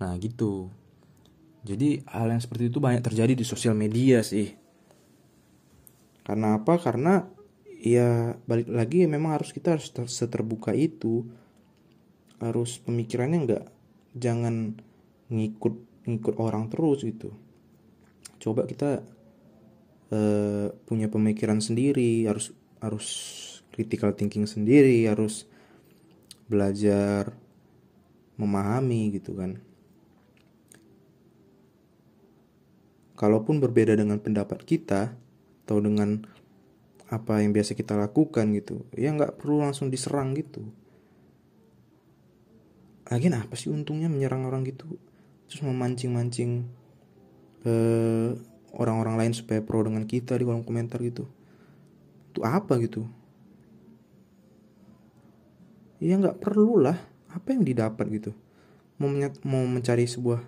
Nah 0.00 0.16
gitu. 0.16 0.72
Jadi 1.60 2.00
hal 2.08 2.32
yang 2.32 2.40
seperti 2.40 2.72
itu 2.72 2.80
banyak 2.80 3.04
terjadi 3.04 3.36
di 3.36 3.44
sosial 3.44 3.76
media 3.76 4.24
sih. 4.24 4.48
Karena 6.24 6.56
apa? 6.56 6.80
Karena 6.80 7.20
ya 7.80 8.32
balik 8.48 8.72
lagi 8.72 9.04
memang 9.04 9.36
harus 9.36 9.52
kita 9.52 9.76
harus 9.76 9.92
seterbuka 9.92 10.72
itu 10.72 11.28
harus 12.40 12.80
pemikirannya 12.80 13.38
nggak 13.46 13.64
jangan 14.16 14.76
ngikut 15.30 15.74
ngikut 16.08 16.34
orang 16.40 16.72
terus 16.72 17.04
gitu. 17.04 17.30
Coba 18.40 18.64
kita 18.64 19.04
uh, 20.10 20.68
punya 20.88 21.06
pemikiran 21.12 21.60
sendiri 21.60 22.24
harus 22.26 22.50
harus 22.80 23.08
critical 23.70 24.16
thinking 24.16 24.48
sendiri 24.48 25.04
harus 25.06 25.44
belajar 26.48 27.36
memahami 28.40 29.14
gitu 29.14 29.36
kan. 29.36 29.60
Kalaupun 33.14 33.60
berbeda 33.60 33.92
dengan 33.94 34.16
pendapat 34.16 34.64
kita 34.64 35.12
atau 35.68 35.76
dengan 35.78 36.24
apa 37.10 37.42
yang 37.42 37.50
biasa 37.50 37.74
kita 37.74 37.98
lakukan 37.98 38.54
gitu 38.54 38.86
ya 38.94 39.10
nggak 39.10 39.42
perlu 39.42 39.66
langsung 39.66 39.90
diserang 39.90 40.30
gitu 40.38 40.62
lagian 43.10 43.34
apa 43.34 43.58
sih 43.58 43.68
untungnya 43.68 44.06
menyerang 44.06 44.46
orang 44.46 44.62
gitu? 44.62 44.86
Terus 45.50 45.66
memancing-mancing 45.66 46.62
eh, 47.66 48.30
orang-orang 48.74 49.18
lain 49.18 49.32
supaya 49.34 49.58
pro 49.60 49.82
dengan 49.82 50.06
kita 50.06 50.38
di 50.38 50.46
kolom 50.46 50.62
komentar 50.62 51.02
gitu. 51.02 51.26
Itu 52.30 52.40
apa 52.46 52.78
gitu? 52.78 53.04
Ya 56.00 56.16
nggak 56.16 56.38
perlu 56.38 56.80
lah. 56.80 56.96
Apa 57.30 57.54
yang 57.54 57.66
didapat 57.66 58.06
gitu? 58.14 58.30
Mau 59.02 59.10
mau 59.46 59.64
mencari 59.66 60.06
sebuah 60.06 60.40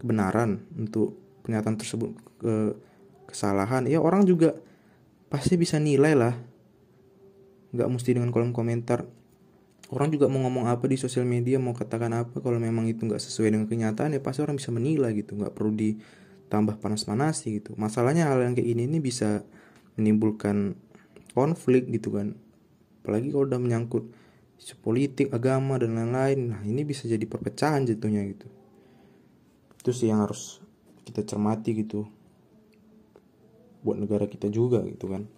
kebenaran 0.00 0.64
untuk 0.76 1.16
pernyataan 1.44 1.76
tersebut 1.76 2.10
ke 2.40 2.54
kesalahan. 3.28 3.84
Ya 3.84 4.00
orang 4.00 4.24
juga 4.24 4.56
pasti 5.28 5.60
bisa 5.60 5.76
nilai 5.76 6.16
lah. 6.16 6.34
Nggak 7.76 7.88
mesti 7.92 8.10
dengan 8.16 8.32
kolom 8.32 8.56
komentar 8.56 9.04
orang 9.94 10.10
juga 10.10 10.26
mau 10.26 10.42
ngomong 10.46 10.66
apa 10.66 10.90
di 10.90 10.98
sosial 10.98 11.22
media 11.22 11.62
mau 11.62 11.70
katakan 11.70 12.10
apa 12.10 12.42
kalau 12.42 12.58
memang 12.58 12.90
itu 12.90 13.06
nggak 13.06 13.22
sesuai 13.22 13.54
dengan 13.54 13.66
kenyataan 13.70 14.18
ya 14.18 14.20
pasti 14.22 14.42
orang 14.42 14.58
bisa 14.58 14.74
menilai 14.74 15.14
gitu 15.14 15.38
nggak 15.38 15.54
perlu 15.54 15.72
ditambah 15.74 16.82
panas-panas 16.82 17.46
gitu. 17.46 17.74
Masalahnya 17.78 18.26
hal 18.26 18.42
yang 18.42 18.58
kayak 18.58 18.66
ini 18.66 18.90
ini 18.90 18.98
bisa 18.98 19.46
menimbulkan 19.94 20.74
konflik 21.36 21.86
gitu 21.94 22.10
kan. 22.18 22.34
Apalagi 23.02 23.30
kalau 23.30 23.46
udah 23.46 23.60
menyangkut 23.62 24.10
isu 24.56 24.74
politik 24.82 25.30
agama 25.30 25.76
dan 25.78 25.94
lain-lain 25.94 26.50
nah 26.50 26.60
ini 26.64 26.82
bisa 26.82 27.06
jadi 27.06 27.22
perpecahan 27.22 27.86
jatuhnya 27.86 28.26
gitu. 28.26 28.48
Itu 29.78 29.94
sih 29.94 30.10
yang 30.10 30.26
harus 30.26 30.58
kita 31.06 31.22
cermati 31.22 31.70
gitu 31.78 32.10
buat 33.86 34.02
negara 34.02 34.26
kita 34.26 34.50
juga 34.50 34.82
gitu 34.82 35.06
kan 35.06 35.30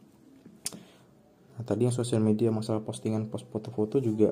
nah 1.58 1.66
tadi 1.66 1.90
yang 1.90 1.94
sosial 1.94 2.22
media 2.22 2.54
masalah 2.54 2.86
postingan 2.86 3.26
post 3.26 3.50
foto-foto 3.50 3.98
juga 3.98 4.30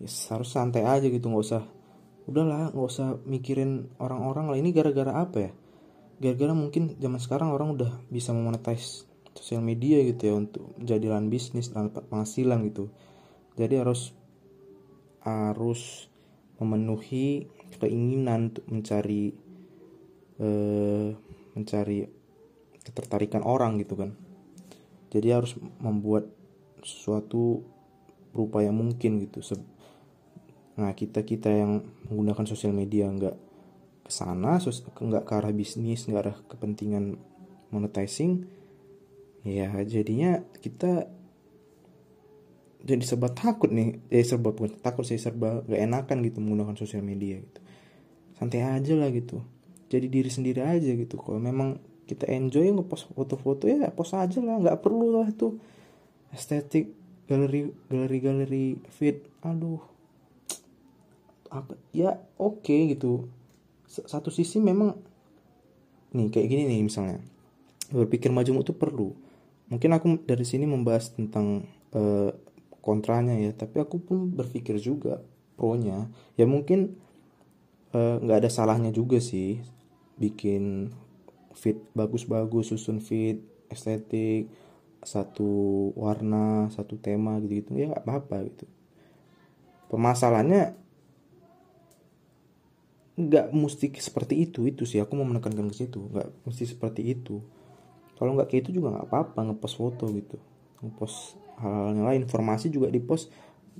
ya 0.00 0.08
harus 0.32 0.48
santai 0.48 0.88
aja 0.88 1.04
gitu 1.12 1.28
nggak 1.28 1.44
usah 1.44 1.62
udahlah 2.30 2.70
nggak 2.70 2.88
usah 2.90 3.18
mikirin 3.26 3.90
orang-orang 3.98 4.54
lah. 4.54 4.58
Ini 4.62 4.70
gara-gara 4.70 5.12
apa 5.18 5.50
ya? 5.50 5.52
Gara-gara 6.22 6.54
mungkin 6.54 6.94
zaman 7.00 7.18
sekarang 7.18 7.50
orang 7.50 7.74
udah 7.74 7.90
bisa 8.06 8.30
memonetize 8.30 9.08
sosial 9.34 9.66
media 9.66 9.98
gitu 10.06 10.30
ya 10.30 10.34
untuk 10.38 10.64
jadi 10.78 11.10
lahan 11.10 11.26
bisnis 11.26 11.74
dan 11.74 11.90
penghasilan 11.90 12.62
gitu. 12.70 12.92
Jadi 13.58 13.82
harus 13.82 14.14
harus 15.26 16.06
memenuhi 16.62 17.50
keinginan 17.82 18.52
untuk 18.54 18.64
mencari 18.70 19.32
eh, 20.38 21.08
mencari 21.56 21.98
ketertarikan 22.80 23.44
orang 23.44 23.76
gitu 23.80 23.96
kan 23.96 24.16
jadi 25.10 25.42
harus 25.42 25.58
membuat 25.82 26.30
sesuatu 26.80 27.66
berupaya 28.30 28.70
mungkin 28.70 29.20
gitu. 29.26 29.42
Nah 30.78 30.94
kita 30.94 31.26
kita 31.26 31.50
yang 31.50 31.84
menggunakan 32.08 32.46
sosial 32.46 32.72
media 32.72 33.10
nggak 33.10 33.36
ke 34.06 34.10
sana 34.10 34.58
nggak 34.58 35.24
ke 35.26 35.32
arah 35.34 35.52
bisnis 35.54 36.06
nggak 36.06 36.22
arah 36.22 36.36
kepentingan 36.50 37.14
monetizing 37.70 38.50
ya 39.46 39.70
jadinya 39.86 40.42
kita 40.58 41.06
jadi 42.80 43.04
serba 43.04 43.28
takut 43.30 43.68
nih 43.68 44.00
eh 44.08 44.24
serba 44.24 44.56
pun 44.56 44.72
takut 44.80 45.04
sih 45.04 45.20
serba 45.20 45.60
gak 45.68 45.80
enakan 45.80 46.24
gitu 46.24 46.40
menggunakan 46.40 46.76
sosial 46.80 47.04
media 47.04 47.36
gitu. 47.36 47.60
Santai 48.40 48.64
aja 48.64 48.96
lah 48.96 49.12
gitu. 49.12 49.44
Jadi 49.92 50.08
diri 50.08 50.30
sendiri 50.32 50.64
aja 50.64 50.88
gitu. 50.88 51.20
Kalau 51.20 51.36
memang 51.36 51.76
kita 52.10 52.26
enjoy 52.26 52.66
ngepost 52.74 53.06
foto-foto 53.14 53.70
ya 53.70 53.86
post 53.94 54.18
aja 54.18 54.42
lah 54.42 54.58
nggak 54.58 54.82
perlu 54.82 55.22
lah 55.22 55.30
itu. 55.30 55.54
Estetik 56.34 56.90
galeri 57.30 57.70
galeri 57.86 58.18
galeri 58.18 58.66
fit 58.90 59.30
aduh. 59.46 59.78
Apa 61.54 61.78
ya 61.94 62.18
oke 62.34 62.66
okay, 62.66 62.90
gitu 62.94 63.30
satu 63.86 64.30
sisi 64.30 64.62
memang 64.62 64.94
nih 66.10 66.26
kayak 66.34 66.48
gini 66.50 66.62
nih 66.66 66.82
misalnya. 66.82 67.22
Berpikir 67.94 68.34
majemuk 68.34 68.66
itu 68.66 68.74
perlu. 68.74 69.14
Mungkin 69.70 69.90
aku 69.94 70.06
dari 70.26 70.42
sini 70.42 70.66
membahas 70.66 71.14
tentang 71.14 71.66
uh, 71.94 72.34
kontranya 72.82 73.38
ya 73.38 73.54
tapi 73.54 73.78
aku 73.78 74.02
pun 74.02 74.30
berpikir 74.34 74.82
juga 74.82 75.22
pronya. 75.54 76.10
Ya 76.34 76.48
mungkin 76.48 76.96
eh, 77.92 78.16
nggak 78.18 78.38
uh, 78.38 78.40
ada 78.40 78.50
salahnya 78.50 78.90
juga 78.90 79.20
sih 79.20 79.60
bikin 80.16 80.92
fit 81.54 81.78
bagus-bagus 81.92 82.70
susun 82.70 83.02
fit 83.02 83.42
estetik 83.70 84.50
satu 85.00 85.90
warna 85.96 86.68
satu 86.74 87.00
tema 87.00 87.40
gitu 87.40 87.64
gitu 87.64 87.70
ya 87.76 87.86
nggak 87.92 88.04
apa-apa 88.04 88.36
gitu. 88.46 88.64
Permasalahannya 89.90 90.76
nggak 93.20 93.46
mesti 93.52 93.86
seperti 94.00 94.34
itu 94.48 94.64
itu 94.68 94.84
sih. 94.88 95.00
Aku 95.02 95.16
mau 95.16 95.26
menekankan 95.26 95.68
ke 95.68 95.76
situ. 95.76 96.00
Nggak 96.08 96.28
mesti 96.46 96.64
seperti 96.68 97.02
itu. 97.04 97.42
Kalau 98.16 98.36
nggak 98.36 98.52
kayak 98.52 98.68
itu 98.68 98.80
juga 98.80 98.96
nggak 98.96 99.08
apa-apa 99.08 99.40
ngepost 99.50 99.76
foto 99.80 100.04
gitu. 100.12 100.36
Ngepost 100.84 101.36
hal-hal 101.60 101.96
yang 101.96 102.06
lain. 102.06 102.20
Informasi 102.28 102.68
juga 102.68 102.92
di 102.92 103.00
post 103.00 103.32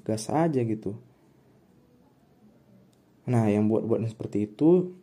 gas 0.03 0.29
aja 0.33 0.61
gitu. 0.65 0.97
Nah 3.29 3.47
yang 3.47 3.69
buat 3.69 3.85
buat 3.85 4.01
seperti 4.09 4.49
itu 4.49 4.97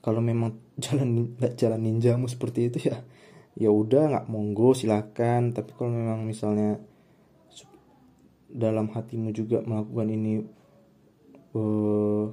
kalau 0.00 0.20
memang 0.24 0.56
jalan 0.84 1.36
jalan 1.56 1.80
ninjamu 1.80 2.26
seperti 2.28 2.72
itu 2.72 2.92
ya 2.92 3.00
ya 3.58 3.68
udah 3.68 4.02
nggak 4.14 4.26
monggo 4.30 4.72
silakan. 4.72 5.52
Tapi 5.52 5.70
kalau 5.76 5.92
memang 5.92 6.24
misalnya 6.24 6.80
dalam 8.50 8.90
hatimu 8.90 9.30
juga 9.30 9.62
melakukan 9.62 10.10
ini 10.10 10.42
uh, 11.54 12.26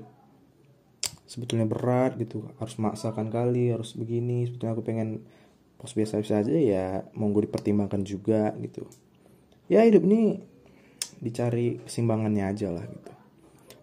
sebetulnya 1.30 1.70
berat 1.70 2.18
gitu 2.18 2.50
harus 2.58 2.74
maksakan 2.82 3.30
kali 3.30 3.70
harus 3.70 3.94
begini 3.94 4.50
sebetulnya 4.50 4.74
aku 4.74 4.82
pengen 4.82 5.22
pos 5.78 5.94
biasa-biasa 5.94 6.42
aja 6.42 6.58
ya 6.58 6.88
monggo 7.14 7.46
dipertimbangkan 7.46 8.02
juga 8.02 8.56
gitu. 8.58 8.90
Ya 9.70 9.86
hidup 9.86 10.08
ini 10.10 10.42
dicari 11.22 11.84
kesimbangannya 11.86 12.50
aja 12.50 12.74
lah 12.74 12.86
gitu. 12.88 13.14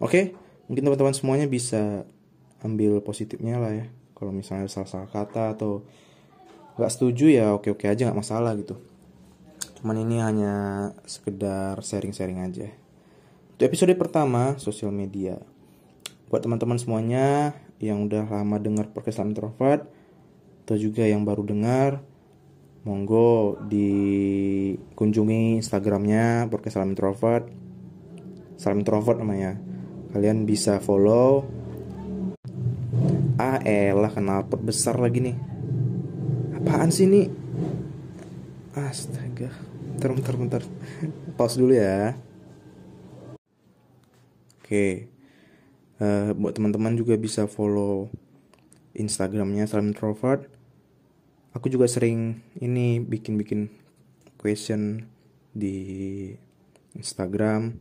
Oke 0.03 0.35
mungkin 0.67 0.91
teman-teman 0.91 1.15
semuanya 1.15 1.47
bisa 1.47 2.03
ambil 2.63 3.01
positifnya 3.03 3.59
lah 3.59 3.73
ya. 3.73 3.85
Kalau 4.15 4.31
misalnya 4.31 4.71
salah-salah 4.71 5.11
kata 5.11 5.57
atau 5.57 5.83
nggak 6.75 6.91
setuju 6.91 7.31
ya 7.31 7.55
oke-oke 7.55 7.87
aja 7.87 8.07
nggak 8.07 8.19
masalah 8.19 8.55
gitu. 8.55 8.79
Cuman 9.81 10.01
ini 10.01 10.23
hanya 10.23 10.53
sekedar 11.03 11.79
sharing-sharing 11.83 12.39
aja. 12.43 12.71
Untuk 13.55 13.65
episode 13.71 13.95
pertama 13.95 14.55
sosial 14.59 14.91
media. 14.91 15.39
Buat 16.27 16.43
teman-teman 16.47 16.79
semuanya 16.79 17.55
yang 17.79 18.07
udah 18.07 18.27
lama 18.27 18.57
dengar 18.59 18.91
podcast 18.91 19.23
Introvert 19.23 19.87
atau 20.65 20.75
juga 20.79 21.05
yang 21.05 21.21
baru 21.21 21.45
dengar 21.45 22.01
monggo 22.85 23.61
dikunjungi 23.65 25.57
Instagramnya 25.61 26.49
podcast 26.49 26.81
Introvert. 26.81 27.49
Salam 28.55 28.85
Introvert 28.85 29.19
namanya. 29.19 29.57
Kalian 30.13 30.47
bisa 30.47 30.79
follow 30.79 31.43
ah 33.35 33.59
elah 33.63 34.11
kenal 34.11 34.47
pot 34.47 34.63
besar 34.63 34.95
lagi 34.95 35.19
nih. 35.19 35.37
Apaan 36.55 36.87
sih 36.91 37.03
ini? 37.07 37.27
Astaga. 38.75 39.51
Bentar 39.95 40.11
bentar 40.11 40.35
bentar. 40.35 40.61
Pause 41.35 41.59
dulu 41.59 41.75
ya. 41.75 42.15
Oke. 44.59 45.11
Uh, 45.95 46.35
buat 46.35 46.55
teman-teman 46.55 46.95
juga 46.99 47.15
bisa 47.15 47.47
follow 47.47 48.11
instagramnya 48.95 49.67
salam 49.67 49.91
introvert. 49.91 50.47
Aku 51.55 51.71
juga 51.71 51.87
sering 51.87 52.43
ini 52.59 52.99
bikin-bikin 52.99 53.71
question 54.35 55.07
di 55.55 55.77
instagram. 56.95 57.79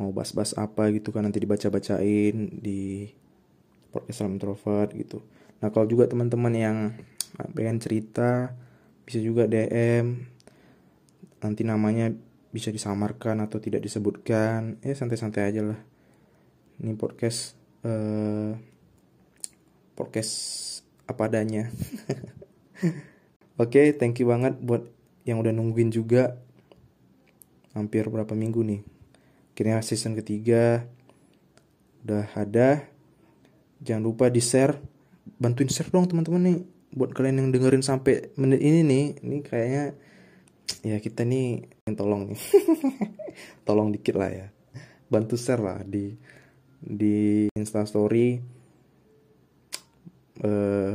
Mau 0.00 0.16
bahas-bahas 0.16 0.56
apa 0.56 0.88
gitu 0.96 1.12
kan 1.12 1.28
nanti 1.28 1.44
dibaca-bacain 1.44 2.56
di 2.56 3.12
Salam 4.10 4.38
Introvert 4.38 4.94
gitu. 4.94 5.22
Nah 5.60 5.68
kalau 5.74 5.86
juga 5.86 6.06
teman-teman 6.06 6.54
yang 6.54 6.78
pengen 7.54 7.78
cerita 7.82 8.54
bisa 9.04 9.18
juga 9.18 9.50
DM 9.50 10.26
nanti 11.40 11.62
namanya 11.64 12.12
bisa 12.50 12.70
disamarkan 12.70 13.42
atau 13.42 13.58
tidak 13.62 13.82
disebutkan. 13.82 14.78
Ya 14.82 14.94
santai-santai 14.94 15.50
aja 15.50 15.62
lah. 15.62 15.80
Ini 16.80 16.94
podcast 16.94 17.54
uh, 17.86 18.54
podcast 19.94 20.32
apa 21.06 21.26
adanya. 21.26 21.68
Oke 23.60 23.76
okay, 23.76 23.86
thank 23.92 24.16
you 24.22 24.30
banget 24.30 24.56
buat 24.62 24.88
yang 25.28 25.42
udah 25.42 25.52
nungguin 25.52 25.92
juga. 25.92 26.40
Hampir 27.76 28.06
berapa 28.10 28.32
minggu 28.34 28.60
nih. 28.66 28.80
Akhirnya 29.54 29.84
season 29.84 30.16
ketiga. 30.16 30.88
Udah 32.00 32.32
ada 32.32 32.88
jangan 33.80 34.04
lupa 34.04 34.28
di 34.28 34.38
share 34.44 34.76
bantuin 35.40 35.68
share 35.72 35.88
dong 35.88 36.08
teman-teman 36.08 36.42
nih. 36.44 36.58
Buat 36.90 37.14
kalian 37.14 37.38
yang 37.38 37.48
dengerin 37.54 37.86
sampai 37.86 38.34
menit 38.34 38.60
ini 38.60 38.80
nih 38.82 39.04
ini 39.22 39.36
kayaknya 39.46 39.94
ya 40.82 40.96
kita 40.98 41.22
nih 41.22 41.64
yang 41.86 41.94
tolong 41.96 42.30
nih. 42.30 42.40
Tolong 43.66 43.94
dikit 43.94 44.18
lah 44.18 44.30
ya. 44.30 44.46
Bantu 45.06 45.38
share 45.38 45.62
lah 45.62 45.78
di 45.86 46.12
di 46.80 47.46
instastory 47.54 48.40
uh, 50.42 50.94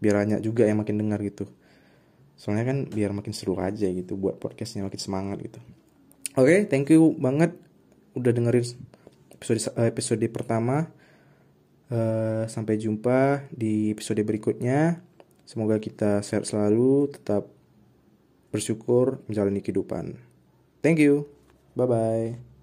biar 0.00 0.14
banyak 0.20 0.40
juga 0.40 0.64
yang 0.64 0.80
makin 0.80 0.96
dengar 1.00 1.20
gitu. 1.20 1.44
Soalnya 2.34 2.64
kan 2.72 2.78
biar 2.88 3.12
makin 3.12 3.32
seru 3.36 3.56
aja 3.60 3.86
gitu 3.88 4.16
buat 4.16 4.40
podcastnya 4.40 4.84
makin 4.84 5.00
semangat 5.00 5.38
gitu. 5.44 5.60
Oke 6.34 6.50
okay, 6.50 6.58
thank 6.66 6.88
you 6.90 7.14
banget 7.20 7.54
udah 8.16 8.32
dengerin 8.32 8.64
episode 9.34 9.60
episode 9.76 10.24
pertama 10.30 10.88
Uh, 11.92 12.48
sampai 12.48 12.80
jumpa 12.80 13.44
di 13.52 13.92
episode 13.92 14.20
berikutnya. 14.24 15.04
Semoga 15.44 15.76
kita 15.76 16.24
sehat 16.24 16.48
selalu, 16.48 17.12
tetap 17.12 17.52
bersyukur 18.48 19.20
menjalani 19.28 19.60
kehidupan. 19.60 20.16
Thank 20.80 21.02
you. 21.02 21.28
Bye 21.76 21.88
bye. 21.90 22.53